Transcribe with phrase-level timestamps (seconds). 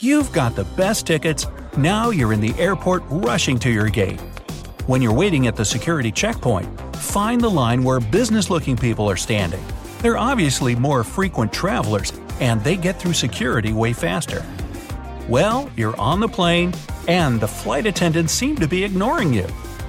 [0.00, 4.20] You've got the best tickets, now you're in the airport rushing to your gate.
[4.86, 9.16] When you're waiting at the security checkpoint, find the line where business looking people are
[9.16, 9.64] standing.
[10.00, 14.46] They're obviously more frequent travelers, and they get through security way faster.
[15.28, 16.74] Well, you're on the plane,
[17.08, 19.48] and the flight attendants seem to be ignoring you.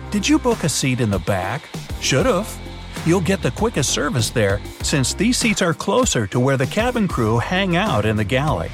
[0.09, 1.69] Did you book a seat in the back?
[2.01, 2.57] Should've.
[3.05, 7.07] You'll get the quickest service there, since these seats are closer to where the cabin
[7.07, 8.71] crew hang out in the galley.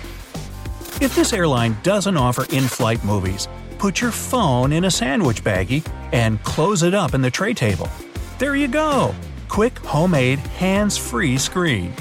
[1.05, 5.87] If this airline doesn't offer in flight movies, put your phone in a sandwich baggie
[6.11, 7.87] and close it up in the tray table.
[8.39, 9.13] There you go!
[9.47, 11.93] Quick, homemade, hands free screen.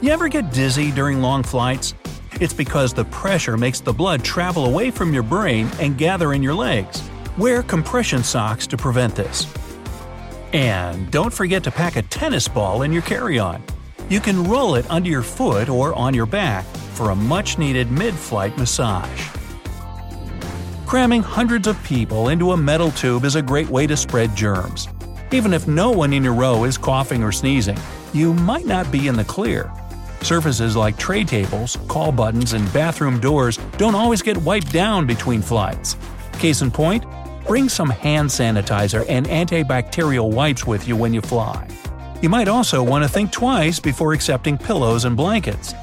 [0.00, 1.94] You ever get dizzy during long flights?
[2.40, 6.44] It's because the pressure makes the blood travel away from your brain and gather in
[6.44, 7.02] your legs.
[7.36, 9.52] Wear compression socks to prevent this.
[10.52, 13.64] And don't forget to pack a tennis ball in your carry on.
[14.08, 16.64] You can roll it under your foot or on your back
[16.96, 19.28] for a much needed mid flight massage.
[20.86, 24.88] Cramming hundreds of people into a metal tube is a great way to spread germs.
[25.32, 27.76] Even if no one in your row is coughing or sneezing,
[28.14, 29.70] you might not be in the clear.
[30.22, 35.42] Surfaces like tray tables, call buttons, and bathroom doors don't always get wiped down between
[35.42, 35.96] flights.
[36.34, 37.04] Case in point,
[37.46, 41.66] bring some hand sanitizer and antibacterial wipes with you when you fly.
[42.22, 45.74] You might also want to think twice before accepting pillows and blankets.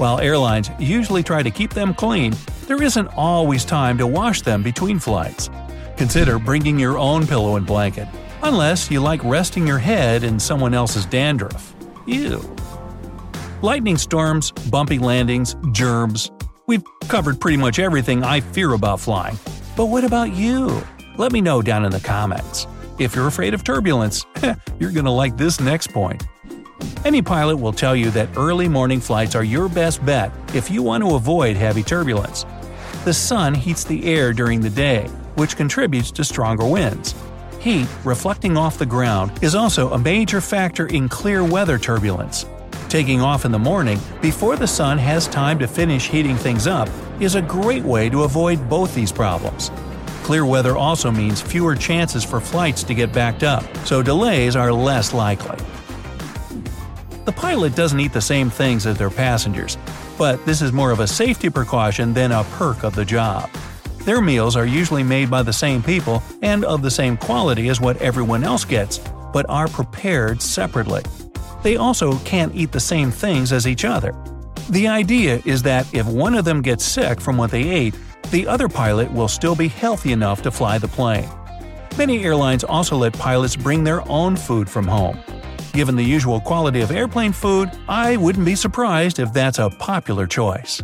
[0.00, 2.34] While airlines usually try to keep them clean,
[2.66, 5.50] there isn't always time to wash them between flights.
[5.98, 8.08] Consider bringing your own pillow and blanket,
[8.42, 11.74] unless you like resting your head in someone else's dandruff.
[12.06, 12.40] Ew.
[13.60, 16.30] Lightning storms, bumpy landings, germs.
[16.66, 19.38] We've covered pretty much everything I fear about flying.
[19.76, 20.82] But what about you?
[21.18, 22.66] Let me know down in the comments.
[22.98, 24.24] If you're afraid of turbulence,
[24.78, 26.24] you're gonna like this next point.
[27.04, 30.82] Any pilot will tell you that early morning flights are your best bet if you
[30.82, 32.44] want to avoid heavy turbulence.
[33.04, 37.14] The sun heats the air during the day, which contributes to stronger winds.
[37.58, 42.46] Heat, reflecting off the ground, is also a major factor in clear weather turbulence.
[42.88, 46.88] Taking off in the morning, before the sun has time to finish heating things up,
[47.20, 49.70] is a great way to avoid both these problems.
[50.22, 54.72] Clear weather also means fewer chances for flights to get backed up, so delays are
[54.72, 55.58] less likely.
[57.24, 59.76] The pilot doesn't eat the same things as their passengers,
[60.16, 63.50] but this is more of a safety precaution than a perk of the job.
[64.04, 67.80] Their meals are usually made by the same people and of the same quality as
[67.80, 68.98] what everyone else gets,
[69.32, 71.02] but are prepared separately.
[71.62, 74.14] They also can't eat the same things as each other.
[74.70, 77.94] The idea is that if one of them gets sick from what they ate,
[78.30, 81.28] the other pilot will still be healthy enough to fly the plane.
[81.98, 85.18] Many airlines also let pilots bring their own food from home.
[85.72, 90.26] Given the usual quality of airplane food, I wouldn't be surprised if that's a popular
[90.26, 90.82] choice.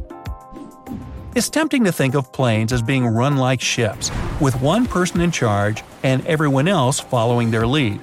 [1.35, 5.33] It's tempting to think of planes as being run like ships, with one person in
[5.33, 8.01] charge and everyone else following their lead.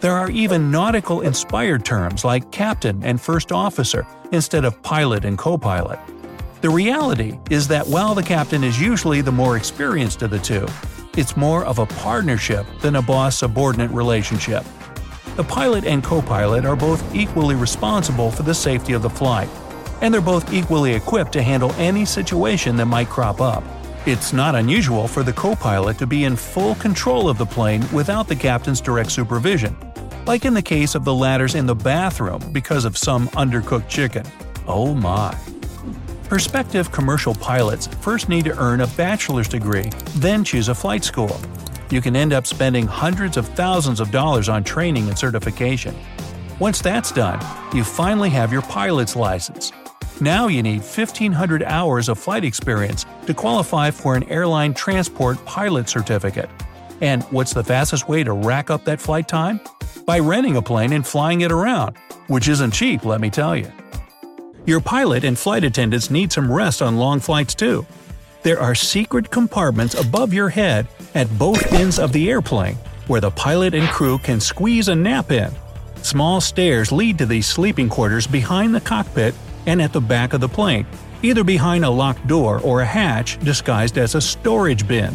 [0.00, 5.36] There are even nautical inspired terms like captain and first officer instead of pilot and
[5.36, 5.98] co pilot.
[6.60, 10.66] The reality is that while the captain is usually the more experienced of the two,
[11.16, 14.64] it's more of a partnership than a boss subordinate relationship.
[15.36, 19.48] The pilot and co pilot are both equally responsible for the safety of the flight,
[20.02, 23.64] and they're both equally equipped to handle any situation that might crop up.
[24.06, 27.84] It's not unusual for the co pilot to be in full control of the plane
[27.92, 29.76] without the captain's direct supervision,
[30.26, 34.24] like in the case of the latter's in the bathroom because of some undercooked chicken.
[34.66, 35.36] Oh my.
[36.24, 41.40] Prospective commercial pilots first need to earn a bachelor's degree, then choose a flight school.
[41.90, 45.94] You can end up spending hundreds of thousands of dollars on training and certification.
[46.60, 47.40] Once that's done,
[47.74, 49.72] you finally have your pilot's license.
[50.20, 55.88] Now you need 1,500 hours of flight experience to qualify for an airline transport pilot
[55.88, 56.50] certificate.
[57.00, 59.60] And what's the fastest way to rack up that flight time?
[60.04, 61.96] By renting a plane and flying it around,
[62.28, 63.72] which isn't cheap, let me tell you.
[64.66, 67.86] Your pilot and flight attendants need some rest on long flights too.
[68.42, 72.76] There are secret compartments above your head at both ends of the airplane
[73.06, 75.50] where the pilot and crew can squeeze a nap in.
[76.02, 79.34] Small stairs lead to these sleeping quarters behind the cockpit
[79.66, 80.86] and at the back of the plane,
[81.22, 85.14] either behind a locked door or a hatch disguised as a storage bin.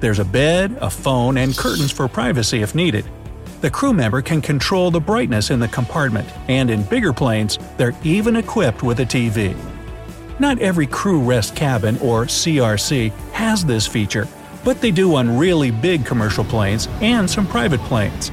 [0.00, 3.04] There's a bed, a phone, and curtains for privacy if needed.
[3.60, 7.96] The crew member can control the brightness in the compartment, and in bigger planes, they're
[8.02, 9.56] even equipped with a TV.
[10.38, 14.28] Not every crew rest cabin, or CRC, has this feature,
[14.64, 18.30] but they do on really big commercial planes and some private planes.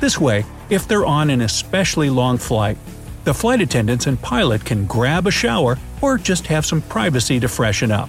[0.00, 2.76] This way, if they're on an especially long flight,
[3.24, 7.48] the flight attendants and pilot can grab a shower or just have some privacy to
[7.48, 8.08] freshen up.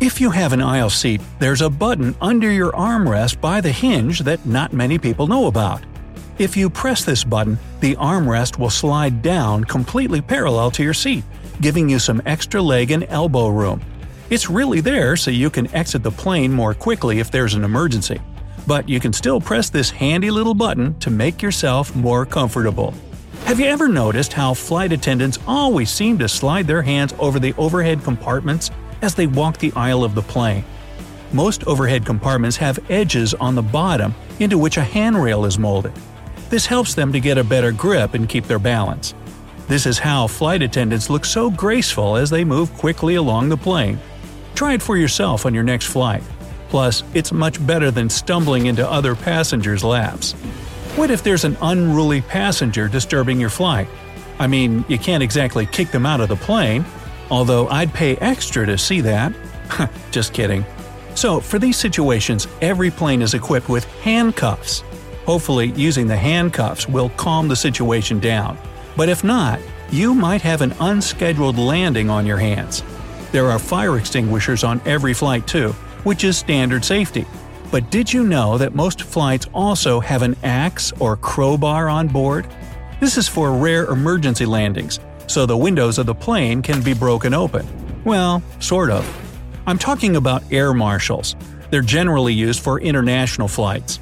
[0.00, 4.20] If you have an aisle seat, there's a button under your armrest by the hinge
[4.20, 5.82] that not many people know about.
[6.36, 11.22] If you press this button, the armrest will slide down completely parallel to your seat,
[11.60, 13.80] giving you some extra leg and elbow room.
[14.30, 18.20] It's really there so you can exit the plane more quickly if there's an emergency.
[18.66, 22.94] But you can still press this handy little button to make yourself more comfortable.
[23.44, 27.54] Have you ever noticed how flight attendants always seem to slide their hands over the
[27.56, 28.72] overhead compartments
[29.02, 30.64] as they walk the aisle of the plane?
[31.32, 35.92] Most overhead compartments have edges on the bottom into which a handrail is molded.
[36.54, 39.12] This helps them to get a better grip and keep their balance.
[39.66, 43.98] This is how flight attendants look so graceful as they move quickly along the plane.
[44.54, 46.22] Try it for yourself on your next flight.
[46.68, 50.30] Plus, it's much better than stumbling into other passengers' laps.
[50.94, 53.88] What if there's an unruly passenger disturbing your flight?
[54.38, 56.84] I mean, you can't exactly kick them out of the plane,
[57.32, 59.34] although I'd pay extra to see that.
[60.12, 60.64] Just kidding.
[61.16, 64.84] So, for these situations, every plane is equipped with handcuffs.
[65.26, 68.58] Hopefully, using the handcuffs will calm the situation down.
[68.96, 69.58] But if not,
[69.90, 72.82] you might have an unscheduled landing on your hands.
[73.32, 75.70] There are fire extinguishers on every flight too,
[76.04, 77.26] which is standard safety.
[77.70, 82.46] But did you know that most flights also have an axe or crowbar on board?
[83.00, 87.34] This is for rare emergency landings, so the windows of the plane can be broken
[87.34, 87.66] open.
[88.04, 89.04] Well, sort of.
[89.66, 91.34] I'm talking about air marshals.
[91.70, 93.98] They're generally used for international flights.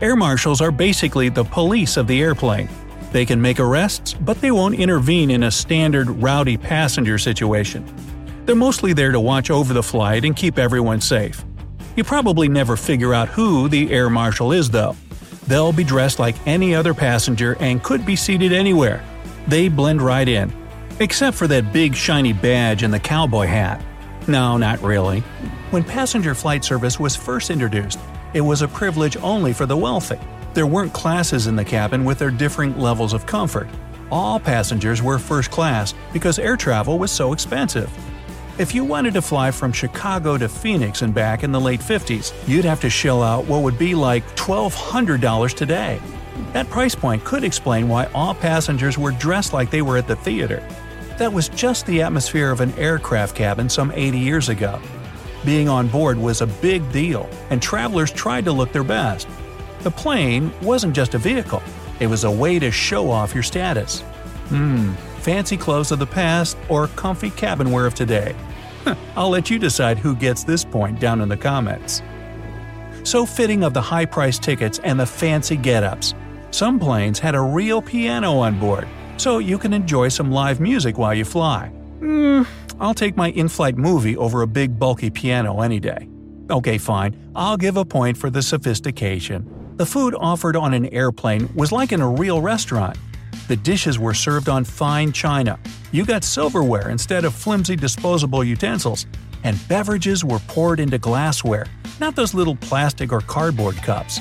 [0.00, 2.68] Air marshals are basically the police of the airplane.
[3.12, 7.84] They can make arrests, but they won't intervene in a standard rowdy passenger situation.
[8.44, 11.44] They're mostly there to watch over the flight and keep everyone safe.
[11.96, 14.96] You probably never figure out who the air marshal is, though.
[15.46, 19.04] They'll be dressed like any other passenger and could be seated anywhere.
[19.46, 20.52] They blend right in.
[20.98, 23.80] Except for that big shiny badge and the cowboy hat.
[24.26, 25.20] No, not really.
[25.70, 27.98] When passenger flight service was first introduced,
[28.34, 30.18] it was a privilege only for the wealthy.
[30.52, 33.68] There weren't classes in the cabin with their differing levels of comfort.
[34.10, 37.90] All passengers were first class because air travel was so expensive.
[38.58, 42.32] If you wanted to fly from Chicago to Phoenix and back in the late 50s,
[42.46, 46.00] you'd have to shell out what would be like $1,200 today.
[46.52, 50.16] That price point could explain why all passengers were dressed like they were at the
[50.16, 50.66] theater.
[51.18, 54.80] That was just the atmosphere of an aircraft cabin some 80 years ago.
[55.44, 59.28] Being on board was a big deal, and travelers tried to look their best.
[59.80, 61.62] The plane wasn't just a vehicle,
[62.00, 64.00] it was a way to show off your status.
[64.48, 68.34] Hmm, fancy clothes of the past or comfy cabin wear of today?
[69.16, 72.02] I'll let you decide who gets this point down in the comments.
[73.02, 76.14] So fitting of the high priced tickets and the fancy get ups.
[76.50, 78.88] Some planes had a real piano on board,
[79.18, 81.68] so you can enjoy some live music while you fly.
[81.98, 82.42] Hmm,
[82.80, 86.08] I'll take my in flight movie over a big bulky piano any day.
[86.50, 89.74] Okay, fine, I'll give a point for the sophistication.
[89.76, 92.96] The food offered on an airplane was like in a real restaurant.
[93.48, 95.58] The dishes were served on fine china.
[95.92, 99.06] You got silverware instead of flimsy disposable utensils.
[99.42, 101.66] And beverages were poured into glassware,
[102.00, 104.18] not those little plastic or cardboard cups.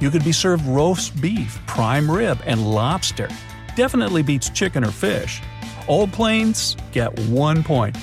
[0.00, 3.28] You could be served roast beef, prime rib, and lobster.
[3.74, 5.42] Definitely beats chicken or fish.
[5.90, 7.96] Old planes get one point.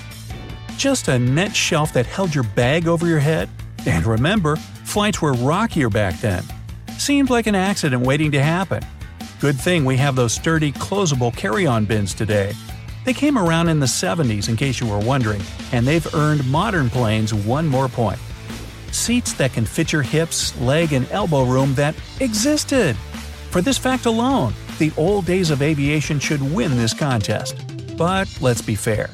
[0.75, 3.48] Just a net shelf that held your bag over your head?
[3.86, 6.44] And remember, flights were rockier back then.
[6.98, 8.84] Seemed like an accident waiting to happen.
[9.39, 12.51] Good thing we have those sturdy, closable carry on bins today.
[13.06, 15.41] They came around in the 70s, in case you were wondering,
[15.72, 18.20] and they've earned modern planes one more point.
[18.91, 22.98] Seats that can fit your hips, leg, and elbow room that existed.
[23.50, 27.66] For this fact alone, the old days of aviation should win this contest.
[27.98, 29.10] But let's be fair.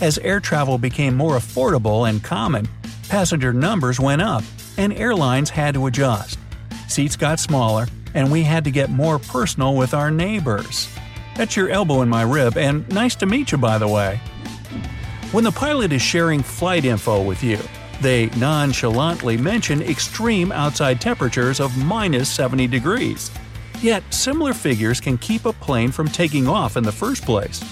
[0.00, 2.68] As air travel became more affordable and common,
[3.08, 4.44] passenger numbers went up,
[4.76, 6.38] and airlines had to adjust.
[6.86, 10.88] Seats got smaller, and we had to get more personal with our neighbors.
[11.34, 14.20] That's your elbow in my rib, and nice to meet you, by the way.
[15.32, 17.58] When the pilot is sharing flight info with you,
[18.00, 23.32] they nonchalantly mention extreme outside temperatures of minus 70 degrees.
[23.80, 27.62] Yet, similar figures can keep a plane from taking off in the first place.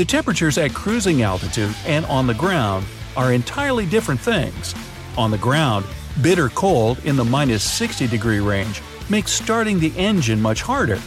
[0.00, 2.86] The temperatures at cruising altitude and on the ground
[3.18, 4.74] are entirely different things.
[5.18, 5.84] On the ground,
[6.22, 8.80] bitter cold in the minus 60 degree range
[9.10, 10.98] makes starting the engine much harder.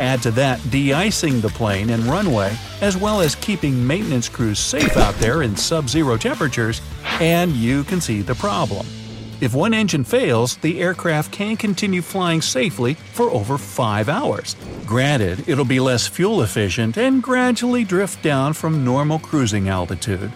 [0.00, 4.96] Add to that de-icing the plane and runway, as well as keeping maintenance crews safe
[4.96, 6.80] out there in sub-zero temperatures,
[7.20, 8.84] and you can see the problem.
[9.42, 14.54] If one engine fails, the aircraft can continue flying safely for over 5 hours.
[14.86, 20.30] Granted, it'll be less fuel efficient and gradually drift down from normal cruising altitude.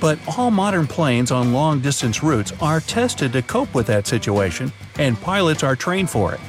[0.00, 4.72] But all modern planes on long distance routes are tested to cope with that situation,
[4.98, 6.40] and pilots are trained for it.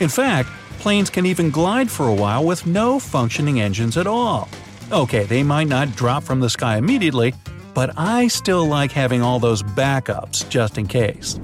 [0.00, 0.48] In fact,
[0.78, 4.48] planes can even glide for a while with no functioning engines at all.
[4.90, 7.34] Okay, they might not drop from the sky immediately,
[7.74, 11.38] but I still like having all those backups just in case.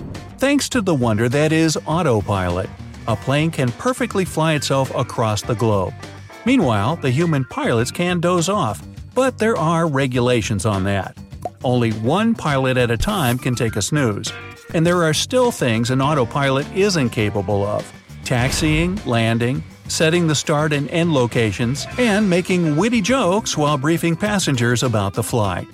[0.45, 2.69] Thanks to the wonder that is autopilot,
[3.09, 5.95] a plane can perfectly fly itself across the globe.
[6.45, 11.17] Meanwhile, the human pilots can doze off, but there are regulations on that.
[11.65, 14.35] Only one pilot at a time can take a snooze,
[14.75, 17.91] and there are still things an autopilot isn't capable of
[18.25, 24.83] taxiing, landing, setting the start and end locations, and making witty jokes while briefing passengers
[24.83, 25.67] about the flight.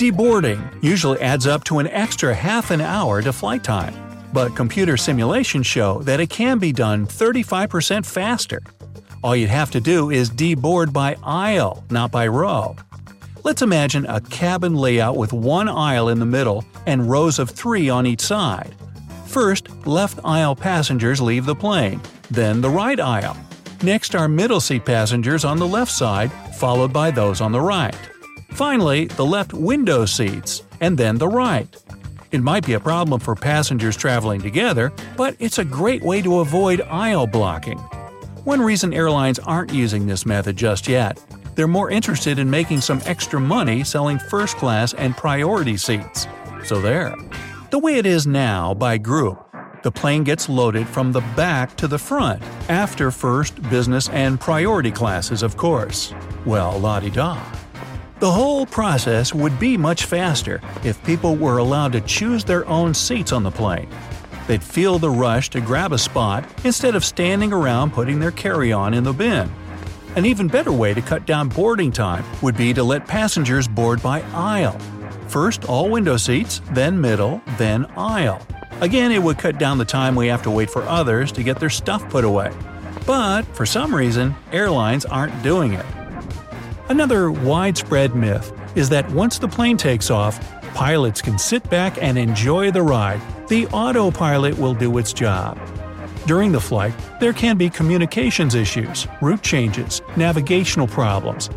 [0.00, 3.94] Deboarding usually adds up to an extra half an hour to flight time,
[4.32, 8.62] but computer simulations show that it can be done 35% faster.
[9.22, 12.76] All you'd have to do is deboard by aisle, not by row.
[13.44, 17.90] Let's imagine a cabin layout with one aisle in the middle and rows of three
[17.90, 18.74] on each side.
[19.26, 23.36] First, left aisle passengers leave the plane, then the right aisle.
[23.82, 28.09] Next are middle seat passengers on the left side, followed by those on the right.
[28.52, 31.74] Finally, the left window seats, and then the right.
[32.30, 36.40] It might be a problem for passengers traveling together, but it's a great way to
[36.40, 37.78] avoid aisle blocking.
[38.44, 41.18] One reason airlines aren't using this method just yet
[41.54, 46.26] they're more interested in making some extra money selling first class and priority seats.
[46.64, 47.14] So there.
[47.70, 49.46] The way it is now, by group,
[49.82, 54.90] the plane gets loaded from the back to the front, after first, business, and priority
[54.90, 56.14] classes, of course.
[56.46, 57.38] Well, la di da.
[58.20, 62.92] The whole process would be much faster if people were allowed to choose their own
[62.92, 63.88] seats on the plane.
[64.46, 68.74] They'd feel the rush to grab a spot instead of standing around putting their carry
[68.74, 69.50] on in the bin.
[70.16, 74.02] An even better way to cut down boarding time would be to let passengers board
[74.02, 74.78] by aisle.
[75.28, 78.46] First, all window seats, then middle, then aisle.
[78.82, 81.58] Again, it would cut down the time we have to wait for others to get
[81.58, 82.52] their stuff put away.
[83.06, 85.86] But, for some reason, airlines aren't doing it.
[86.90, 90.40] Another widespread myth is that once the plane takes off,
[90.74, 93.22] pilots can sit back and enjoy the ride.
[93.46, 95.56] The autopilot will do its job.
[96.26, 101.48] During the flight, there can be communications issues, route changes, navigational problems.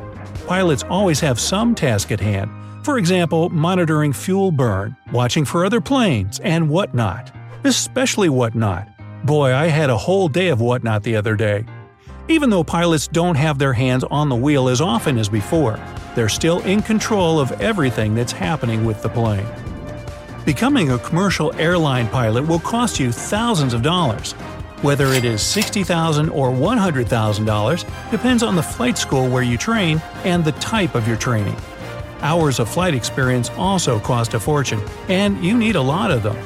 [0.46, 2.52] Pilots always have some task at hand,
[2.86, 7.32] for example, monitoring fuel burn, watching for other planes, and whatnot.
[7.64, 8.88] Especially whatnot.
[9.26, 11.66] Boy, I had a whole day of whatnot the other day.
[12.30, 15.78] Even though pilots don't have their hands on the wheel as often as before,
[16.16, 19.46] they're still in control of everything that's happening with the plane.
[20.46, 24.32] Becoming a commercial airline pilot will cost you thousands of dollars.
[24.82, 30.46] Whether it is 60,000 or $100,000 depends on the flight school where you train and
[30.46, 31.58] the type of your training.
[32.22, 36.38] Hours of flight experience also cost a fortune, and you need a lot of them.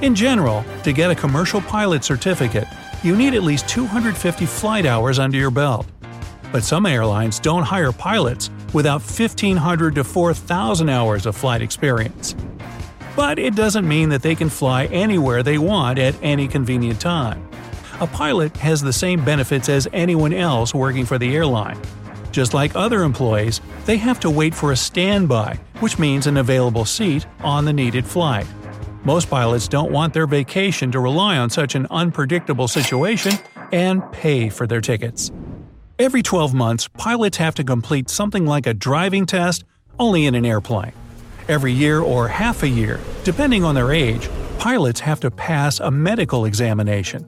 [0.00, 2.66] In general, to get a commercial pilot certificate,
[3.06, 5.86] you need at least 250 flight hours under your belt.
[6.50, 12.34] But some airlines don't hire pilots without 1,500 to 4,000 hours of flight experience.
[13.14, 17.48] But it doesn't mean that they can fly anywhere they want at any convenient time.
[18.00, 21.80] A pilot has the same benefits as anyone else working for the airline.
[22.32, 26.84] Just like other employees, they have to wait for a standby, which means an available
[26.84, 28.46] seat, on the needed flight.
[29.06, 33.34] Most pilots don't want their vacation to rely on such an unpredictable situation
[33.70, 35.30] and pay for their tickets.
[35.96, 39.62] Every 12 months, pilots have to complete something like a driving test,
[40.00, 40.90] only in an airplane.
[41.46, 45.88] Every year or half a year, depending on their age, pilots have to pass a
[45.88, 47.24] medical examination.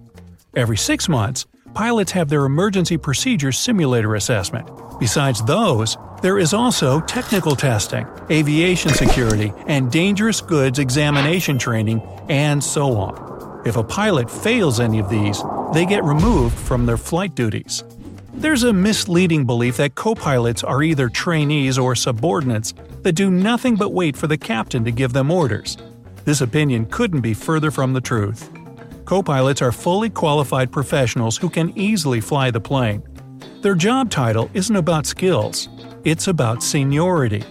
[0.56, 4.68] Every six months, pilots have their emergency procedure simulator assessment.
[4.99, 12.62] Besides those, there is also technical testing, aviation security, and dangerous goods examination training, and
[12.62, 13.62] so on.
[13.64, 17.84] If a pilot fails any of these, they get removed from their flight duties.
[18.34, 22.72] There's a misleading belief that co pilots are either trainees or subordinates
[23.02, 25.76] that do nothing but wait for the captain to give them orders.
[26.25, 28.50] This opinion couldn't be further from the truth.
[29.04, 33.02] Co pilots are fully qualified professionals who can easily fly the plane.
[33.60, 35.68] Their job title isn't about skills,
[36.04, 37.42] it's about seniority.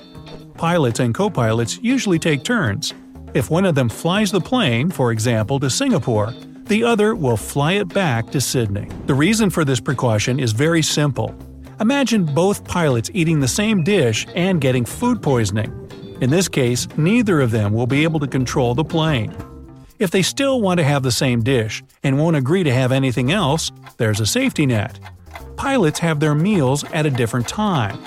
[0.54, 2.94] Pilots and co pilots usually take turns.
[3.34, 6.34] If one of them flies the plane, for example, to Singapore,
[6.68, 8.88] the other will fly it back to Sydney.
[9.06, 11.36] The reason for this precaution is very simple.
[11.82, 15.74] Imagine both pilots eating the same dish and getting food poisoning.
[16.22, 19.36] In this case, neither of them will be able to control the plane.
[20.00, 23.30] If they still want to have the same dish and won't agree to have anything
[23.30, 25.00] else, there's a safety net.
[25.56, 28.00] Pilots have their meals at a different time.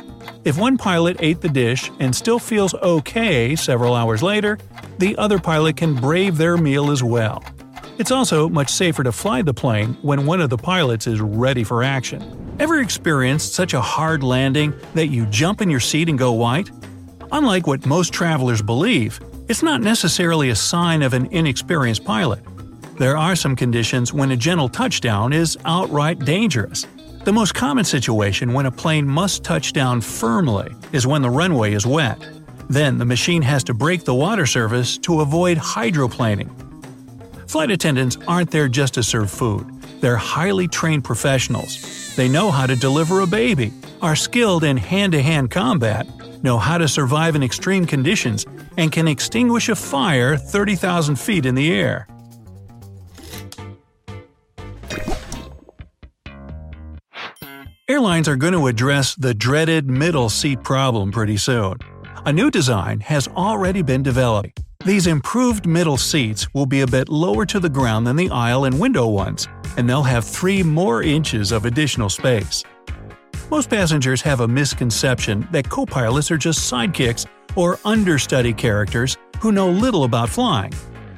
[0.44, 4.58] If one pilot ate the dish and still feels okay several hours later,
[4.98, 7.44] the other pilot can brave their meal as well.
[7.98, 11.64] It's also much safer to fly the plane when one of the pilots is ready
[11.64, 12.56] for action.
[12.58, 16.70] Ever experienced such a hard landing that you jump in your seat and go white?
[17.32, 22.42] Unlike what most travelers believe, it's not necessarily a sign of an inexperienced pilot.
[22.96, 26.86] There are some conditions when a gentle touchdown is outright dangerous.
[27.22, 31.74] The most common situation when a plane must touch down firmly is when the runway
[31.74, 32.18] is wet.
[32.70, 36.50] Then the machine has to break the water surface to avoid hydroplaning.
[37.46, 39.68] Flight attendants aren't there just to serve food.
[40.00, 42.16] They're highly trained professionals.
[42.16, 46.06] They know how to deliver a baby, are skilled in hand to hand combat,
[46.42, 48.46] know how to survive in extreme conditions,
[48.78, 52.06] and can extinguish a fire 30,000 feet in the air.
[58.00, 61.76] Airlines are going to address the dreaded middle seat problem pretty soon.
[62.24, 64.58] A new design has already been developed.
[64.86, 68.64] These improved middle seats will be a bit lower to the ground than the aisle
[68.64, 72.64] and window ones, and they'll have 3 more inches of additional space.
[73.50, 79.52] Most passengers have a misconception that co pilots are just sidekicks or understudy characters who
[79.52, 80.72] know little about flying.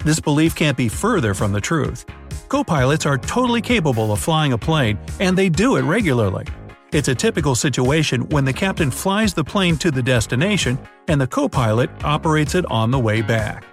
[0.05, 2.07] This belief can't be further from the truth.
[2.49, 6.45] Co pilots are totally capable of flying a plane, and they do it regularly.
[6.93, 11.27] It's a typical situation when the captain flies the plane to the destination and the
[11.27, 13.65] co pilot operates it on the way back.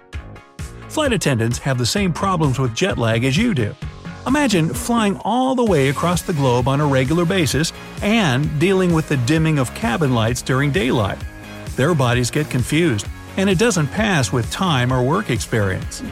[0.88, 3.74] Flight attendants have the same problems with jet lag as you do.
[4.26, 9.06] Imagine flying all the way across the globe on a regular basis and dealing with
[9.10, 11.22] the dimming of cabin lights during daylight.
[11.76, 16.02] Their bodies get confused, and it doesn't pass with time or work experience.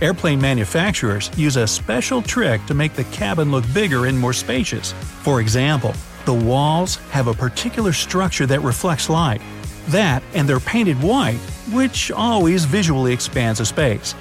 [0.00, 4.92] Airplane manufacturers use a special trick to make the cabin look bigger and more spacious.
[4.92, 9.40] For example, the walls have a particular structure that reflects light.
[9.88, 11.38] That, and they're painted white,
[11.72, 14.14] which always visually expands a space.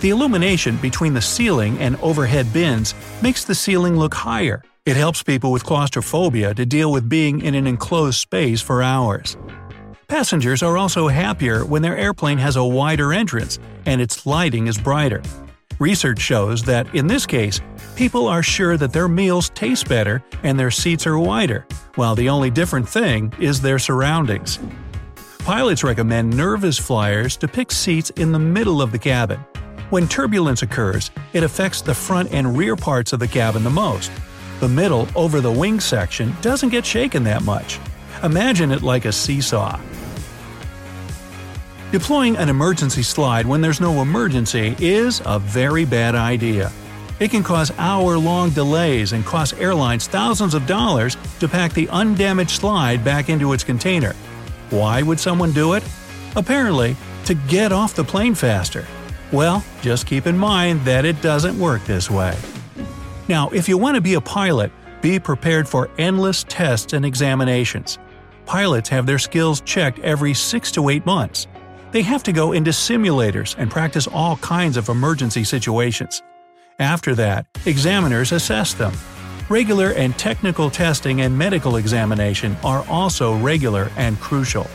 [0.00, 4.62] The illumination between the ceiling and overhead bins makes the ceiling look higher.
[4.86, 9.36] It helps people with claustrophobia to deal with being in an enclosed space for hours.
[10.08, 14.78] Passengers are also happier when their airplane has a wider entrance and its lighting is
[14.78, 15.22] brighter.
[15.80, 17.58] Research shows that, in this case,
[17.96, 22.28] people are sure that their meals taste better and their seats are wider, while the
[22.28, 24.58] only different thing is their surroundings.
[25.38, 29.40] Pilots recommend nervous flyers to pick seats in the middle of the cabin.
[29.88, 34.12] When turbulence occurs, it affects the front and rear parts of the cabin the most.
[34.60, 37.78] The middle, over the wing section, doesn't get shaken that much.
[38.22, 39.80] Imagine it like a seesaw.
[41.92, 46.70] Deploying an emergency slide when there's no emergency is a very bad idea.
[47.18, 51.88] It can cause hour long delays and cost airlines thousands of dollars to pack the
[51.88, 54.14] undamaged slide back into its container.
[54.70, 55.82] Why would someone do it?
[56.36, 58.86] Apparently, to get off the plane faster.
[59.32, 62.38] Well, just keep in mind that it doesn't work this way.
[63.26, 64.70] Now, if you want to be a pilot,
[65.02, 67.98] be prepared for endless tests and examinations.
[68.46, 71.48] Pilots have their skills checked every 6 to 8 months.
[71.92, 76.22] They have to go into simulators and practice all kinds of emergency situations.
[76.78, 78.92] After that, examiners assess them.
[79.48, 84.68] Regular and technical testing and medical examination are also regular and crucial.